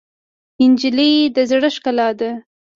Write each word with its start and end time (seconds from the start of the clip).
نجلۍ 0.71 1.11
د 1.35 1.37
زړه 1.49 1.69
ښکلا 1.75 2.09
ده. 2.19 2.31